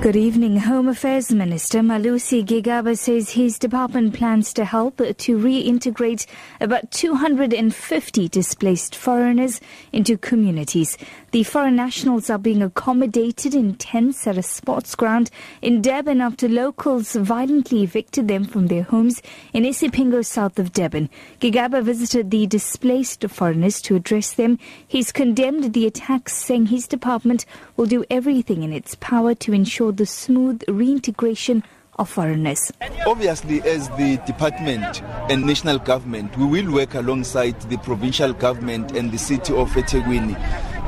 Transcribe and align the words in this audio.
Good 0.00 0.14
evening. 0.14 0.58
Home 0.58 0.86
Affairs 0.86 1.32
Minister 1.32 1.80
Malusi 1.80 2.44
Gigaba 2.44 2.96
says 2.96 3.30
his 3.30 3.58
department 3.58 4.14
plans 4.14 4.52
to 4.52 4.64
help 4.64 4.98
to 4.98 5.36
reintegrate 5.36 6.24
about 6.60 6.92
250 6.92 8.28
displaced 8.28 8.94
foreigners 8.94 9.60
into 9.92 10.16
communities. 10.16 10.96
The 11.32 11.42
foreign 11.42 11.74
nationals 11.74 12.30
are 12.30 12.38
being 12.38 12.62
accommodated 12.62 13.56
in 13.56 13.74
tents 13.74 14.24
at 14.28 14.38
a 14.38 14.42
sports 14.42 14.94
ground 14.94 15.30
in 15.62 15.82
Durban 15.82 16.20
after 16.20 16.48
locals 16.48 17.16
violently 17.16 17.82
evicted 17.82 18.28
them 18.28 18.44
from 18.44 18.68
their 18.68 18.84
homes 18.84 19.20
in 19.52 19.64
Isipingo, 19.64 20.24
south 20.24 20.60
of 20.60 20.72
Durban. 20.72 21.10
Gigaba 21.40 21.82
visited 21.82 22.30
the 22.30 22.46
displaced 22.46 23.28
foreigners 23.28 23.82
to 23.82 23.96
address 23.96 24.32
them. 24.32 24.60
He's 24.86 25.10
condemned 25.10 25.74
the 25.74 25.88
attacks, 25.88 26.34
saying 26.36 26.66
his 26.66 26.86
department 26.86 27.44
will 27.76 27.86
do 27.86 28.04
everything 28.08 28.62
in 28.62 28.72
its 28.72 28.94
power 28.94 29.34
to 29.34 29.52
ensure 29.52 29.87
the 29.92 30.06
smooth 30.06 30.62
reintegration 30.68 31.62
of 31.98 32.08
foreigners. 32.08 32.72
Obviously, 33.06 33.60
as 33.62 33.88
the 33.90 34.18
department 34.26 35.02
and 35.30 35.44
national 35.44 35.78
government, 35.78 36.36
we 36.36 36.46
will 36.46 36.72
work 36.72 36.94
alongside 36.94 37.60
the 37.62 37.76
provincial 37.78 38.32
government 38.32 38.92
and 38.92 39.10
the 39.10 39.18
city 39.18 39.52
of 39.54 39.70
eThekwini 39.72 40.36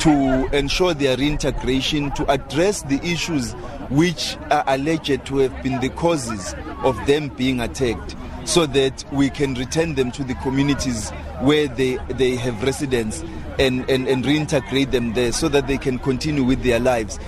to 0.00 0.56
ensure 0.56 0.94
their 0.94 1.16
reintegration, 1.16 2.12
to 2.12 2.30
address 2.30 2.82
the 2.82 3.00
issues 3.02 3.52
which 3.90 4.36
are 4.50 4.64
alleged 4.66 5.24
to 5.26 5.38
have 5.38 5.62
been 5.62 5.80
the 5.80 5.88
causes 5.90 6.54
of 6.84 6.96
them 7.06 7.28
being 7.28 7.60
attacked, 7.60 8.14
so 8.44 8.66
that 8.66 9.04
we 9.12 9.28
can 9.30 9.54
return 9.54 9.94
them 9.94 10.12
to 10.12 10.22
the 10.22 10.34
communities 10.36 11.10
where 11.40 11.68
they, 11.68 11.96
they 12.10 12.36
have 12.36 12.62
residence 12.62 13.24
and, 13.58 13.88
and, 13.90 14.06
and 14.06 14.24
reintegrate 14.24 14.90
them 14.90 15.14
there 15.14 15.32
so 15.32 15.48
that 15.48 15.66
they 15.66 15.78
can 15.78 15.98
continue 15.98 16.44
with 16.44 16.62
their 16.62 16.78
lives. 16.78 17.18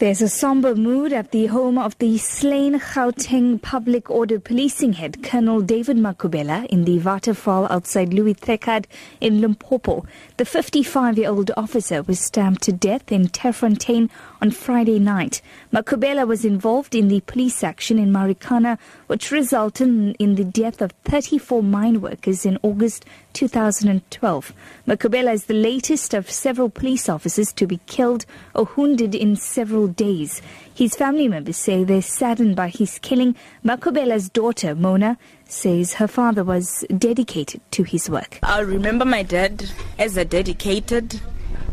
There's 0.00 0.22
a 0.22 0.30
somber 0.30 0.74
mood 0.74 1.12
at 1.12 1.30
the 1.30 1.44
home 1.44 1.76
of 1.76 1.98
the 1.98 2.16
slain 2.16 2.80
Gauteng 2.80 3.60
Public 3.60 4.08
Order 4.08 4.40
Policing 4.40 4.94
Head, 4.94 5.22
Colonel 5.22 5.60
David 5.60 5.98
Makhubela, 5.98 6.64
in 6.68 6.86
the 6.86 6.98
Waterval 6.98 7.70
outside 7.70 8.14
Louis 8.14 8.32
Trichardt 8.32 8.86
in 9.20 9.42
Limpopo. 9.42 10.06
The 10.38 10.44
55-year-old 10.44 11.50
officer 11.54 12.02
was 12.02 12.18
stabbed 12.18 12.62
to 12.62 12.72
death 12.72 13.12
in 13.12 13.26
Terfontein 13.28 14.08
on 14.40 14.52
Friday 14.52 14.98
night. 14.98 15.42
Makhubela 15.70 16.26
was 16.26 16.46
involved 16.46 16.94
in 16.94 17.08
the 17.08 17.20
police 17.20 17.62
action 17.62 17.98
in 17.98 18.10
Marikana, 18.10 18.78
which 19.06 19.30
resulted 19.30 20.16
in 20.18 20.36
the 20.36 20.44
death 20.44 20.80
of 20.80 20.92
34 21.04 21.62
mine 21.62 22.00
workers 22.00 22.46
in 22.46 22.58
August 22.62 23.04
2012. 23.34 24.54
Makhubela 24.88 25.34
is 25.34 25.44
the 25.44 25.52
latest 25.52 26.14
of 26.14 26.30
several 26.30 26.70
police 26.70 27.06
officers 27.06 27.52
to 27.52 27.66
be 27.66 27.80
killed 27.84 28.24
or 28.54 28.66
wounded 28.76 29.14
in 29.14 29.36
several 29.36 29.89
days. 29.90 30.40
His 30.74 30.94
family 30.94 31.28
members 31.28 31.56
say 31.56 31.84
they're 31.84 32.02
saddened 32.02 32.56
by 32.56 32.68
his 32.68 32.98
killing. 33.00 33.36
Makhubela's 33.64 34.28
daughter, 34.30 34.74
Mona, 34.74 35.18
says 35.44 35.94
her 35.94 36.08
father 36.08 36.44
was 36.44 36.84
dedicated 36.96 37.60
to 37.72 37.82
his 37.82 38.08
work. 38.08 38.38
I 38.42 38.60
remember 38.60 39.04
my 39.04 39.22
dad 39.22 39.70
as 39.98 40.16
a 40.16 40.24
dedicated 40.24 41.20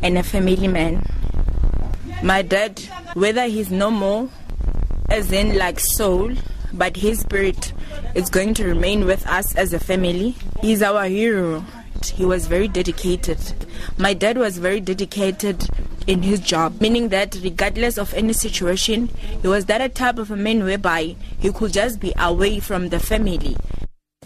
and 0.01 0.17
a 0.17 0.23
family 0.23 0.67
man. 0.67 1.05
My 2.23 2.41
dad, 2.41 2.79
whether 3.13 3.45
he's 3.45 3.71
no 3.71 3.91
more, 3.91 4.29
as 5.09 5.31
in 5.31 5.57
like 5.57 5.79
soul, 5.79 6.33
but 6.73 6.97
his 6.97 7.19
spirit 7.19 7.73
is 8.15 8.29
going 8.29 8.53
to 8.55 8.65
remain 8.65 9.05
with 9.05 9.25
us 9.27 9.55
as 9.55 9.73
a 9.73 9.79
family. 9.79 10.35
He's 10.61 10.81
our 10.81 11.05
hero. 11.05 11.63
He 12.05 12.25
was 12.25 12.47
very 12.47 12.67
dedicated. 12.67 13.39
My 13.97 14.13
dad 14.13 14.37
was 14.37 14.57
very 14.57 14.79
dedicated 14.79 15.67
in 16.07 16.23
his 16.23 16.39
job, 16.39 16.79
meaning 16.81 17.09
that 17.09 17.37
regardless 17.43 17.97
of 17.97 18.13
any 18.13 18.33
situation, 18.33 19.09
he 19.41 19.47
was 19.47 19.65
that 19.65 19.93
type 19.93 20.17
of 20.17 20.31
a 20.31 20.35
man 20.35 20.63
whereby 20.63 21.15
he 21.37 21.51
could 21.51 21.73
just 21.73 21.99
be 21.99 22.13
away 22.17 22.59
from 22.59 22.89
the 22.89 22.99
family. 22.99 23.55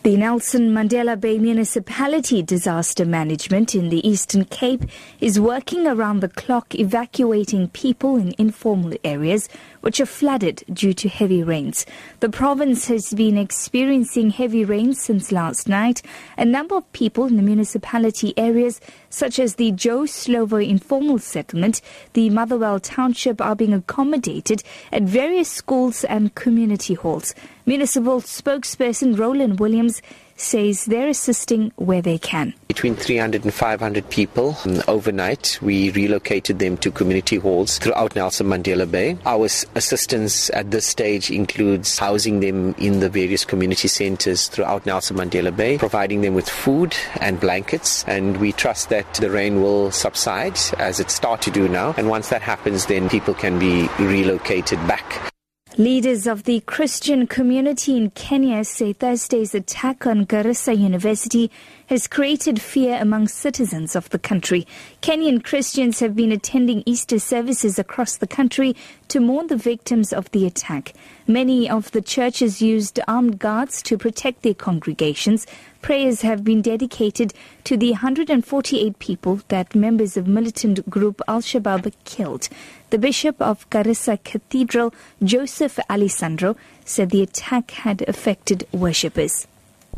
The 0.04 0.18
Nelson 0.18 0.74
Mandela 0.74 1.16
Bay 1.16 1.38
Municipality 1.38 2.42
Disaster 2.42 3.06
Management 3.06 3.76
in 3.76 3.90
the 3.90 4.06
Eastern 4.08 4.46
Cape 4.46 4.86
is 5.20 5.40
working 5.40 5.86
around 5.86 6.22
the 6.22 6.28
clock 6.28 6.74
evacuating 6.74 7.68
people 7.68 8.16
in 8.16 8.34
informal 8.40 8.94
areas 9.04 9.48
which 9.82 10.00
are 10.00 10.08
flooded 10.08 10.64
due 10.74 10.96
to 10.96 11.08
heavy 11.08 11.44
rains. 11.44 11.86
The 12.20 12.30
province 12.30 12.88
has 12.88 13.14
been 13.14 13.38
experiencing 13.38 14.32
heavy 14.32 14.66
rains 14.66 15.00
since 15.00 15.32
last 15.32 15.70
night. 15.70 16.02
A 16.36 16.46
number 16.46 16.76
of 16.78 16.92
people 16.94 17.28
in 17.28 17.36
the 17.36 17.44
municipality 17.44 18.34
areas, 18.38 18.82
such 19.12 19.38
as 19.38 19.56
the 19.56 19.72
Joe 19.72 20.06
Slovo 20.06 20.68
informal 20.68 21.20
settlement, 21.20 21.80
the 22.14 22.32
Motherwell 22.32 22.80
Township, 22.80 23.40
are 23.40 23.56
being 23.56 23.74
accommodated 23.74 24.64
at 24.92 25.04
various 25.04 25.52
schools 25.52 26.04
and 26.06 26.34
community 26.34 26.96
halls. 26.96 27.36
Municipal 27.72 28.20
spokesperson 28.20 29.18
Roland 29.18 29.62
Williams 29.62 30.02
says 30.36 30.84
they're 30.88 31.08
assisting 31.08 31.72
where 31.78 32.02
they 32.02 32.18
can. 32.18 32.54
Between 32.68 32.98
300 32.98 33.46
and 33.46 33.54
500 33.54 34.10
people 34.10 34.58
um, 34.66 34.82
overnight, 34.90 35.58
we 35.62 35.90
relocated 35.92 36.60
them 36.60 36.76
to 36.80 36.92
community 36.92 37.38
halls 37.38 37.80
throughout 37.80 38.14
Nelson 38.14 38.48
Mandela 38.48 38.92
Bay. 38.92 39.18
Our 39.26 39.46
assistance 39.46 40.50
at 40.50 40.72
this 40.72 40.86
stage 40.86 41.32
includes 41.32 41.98
housing 41.98 42.42
them 42.42 42.76
in 42.78 43.00
the 43.00 43.08
various 43.08 43.46
community 43.46 43.88
centers 43.88 44.50
throughout 44.50 44.86
Nelson 44.86 45.16
Mandela 45.16 45.56
Bay, 45.56 45.78
providing 45.78 46.20
them 46.20 46.34
with 46.34 46.50
food 46.50 46.94
and 47.22 47.40
blankets, 47.40 48.04
and 48.04 48.36
we 48.42 48.52
trust 48.52 48.90
that 48.90 49.14
the 49.14 49.32
rain 49.32 49.62
will 49.62 49.92
subside 49.92 50.60
as 50.78 51.00
it 51.00 51.10
starts 51.10 51.46
to 51.46 51.52
do 51.52 51.70
now. 51.70 51.96
And 51.96 52.10
once 52.10 52.28
that 52.32 52.42
happens, 52.42 52.88
then 52.88 53.08
people 53.08 53.34
can 53.34 53.60
be 53.60 53.88
relocated 53.98 54.86
back 54.90 55.31
Leaders 55.78 56.28
of 56.28 56.44
the 56.44 56.60
Christian 56.60 57.26
community 57.26 57.96
in 57.96 58.10
Kenya 58.10 58.66
say 58.66 58.92
Thursday's 58.92 59.56
attack 59.56 60.06
on 60.06 60.26
Garissa 60.26 60.78
University 60.78 61.50
has 61.88 62.10
created 62.10 62.62
fear 62.62 63.00
among 63.02 63.30
citizens 63.30 63.96
of 63.96 64.10
the 64.10 64.20
country. 64.20 64.68
Kenyan 65.02 65.42
Christians 65.42 66.02
have 66.02 66.14
been 66.14 66.34
attending 66.34 66.84
Easter 66.86 67.20
services 67.20 67.80
across 67.80 68.18
the 68.18 68.28
country 68.28 68.76
to 69.08 69.22
mourn 69.22 69.48
the 69.48 69.56
victims 69.56 70.12
of 70.12 70.30
the 70.32 70.46
attack. 70.46 70.94
Many 71.26 71.70
of 71.70 71.90
the 71.92 72.02
churches 72.02 72.62
used 72.62 73.00
armed 73.08 73.40
guards 73.40 73.82
to 73.84 73.98
protect 73.98 74.42
their 74.42 74.54
congregations. 74.54 75.48
Prayers 75.82 76.22
have 76.22 76.44
been 76.44 76.62
dedicated 76.62 77.34
to 77.64 77.76
the 77.76 77.92
148 77.92 79.00
people 79.00 79.42
that 79.48 79.74
members 79.74 80.16
of 80.16 80.28
militant 80.28 80.88
group 80.90 81.22
Al 81.28 81.42
Shabaab 81.42 81.92
killed. 82.06 82.50
The 82.92 83.00
Bishop 83.00 83.42
of 83.42 83.68
Garissa 83.72 84.24
Cathedral, 84.24 84.94
Joseph 85.24 85.80
Alessandro, 85.90 86.56
said 86.86 87.10
the 87.10 87.24
attack 87.24 87.72
had 87.72 88.08
affected 88.08 88.68
worshippers. 88.72 89.48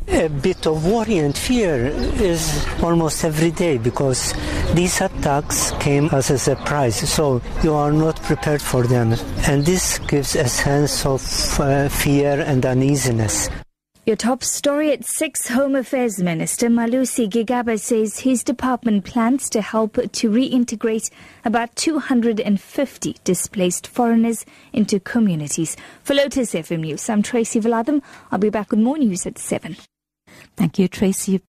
A 0.07 0.27
bit 0.27 0.65
of 0.67 0.85
worry 0.85 1.17
and 1.17 1.37
fear 1.37 1.87
is 1.87 2.65
almost 2.81 3.23
every 3.23 3.51
day 3.51 3.77
because 3.77 4.33
these 4.73 5.01
attacks 5.01 5.71
came 5.79 6.09
as 6.11 6.29
a 6.29 6.37
surprise. 6.37 6.97
So 7.09 7.41
you 7.61 7.73
are 7.73 7.91
not 7.91 8.21
prepared 8.23 8.61
for 8.61 8.83
them. 8.83 9.15
And 9.47 9.65
this 9.65 9.99
gives 9.99 10.35
a 10.35 10.47
sense 10.47 11.05
of 11.05 11.21
uh, 11.59 11.89
fear 11.89 12.39
and 12.41 12.65
uneasiness 12.65 13.49
your 14.05 14.15
top 14.17 14.43
story 14.43 14.91
at 14.91 15.05
6 15.05 15.47
Home 15.47 15.75
Affairs 15.75 16.21
Minister 16.21 16.67
Malusi 16.67 17.29
Gigaba 17.29 17.79
says 17.79 18.19
his 18.19 18.43
department 18.43 19.05
plans 19.05 19.49
to 19.51 19.61
help 19.61 19.93
to 19.93 20.29
reintegrate 20.29 21.09
about 21.45 21.73
250 21.77 23.15
displaced 23.23 23.87
foreigners 23.87 24.45
into 24.73 24.99
communities. 24.99 25.77
For 26.03 26.15
Lotus 26.15 26.53
FM 26.53 26.81
News, 26.81 27.09
I'm 27.09 27.21
Tracy 27.21 27.61
Valaydham. 27.61 28.01
I'll 28.29 28.39
be 28.39 28.49
back 28.49 28.71
with 28.71 28.81
more 28.81 28.97
news 28.97 29.25
at 29.25 29.37
7. 29.37 29.77
Thank 30.57 30.79
you, 30.79 30.89
Tracy. 30.89 31.41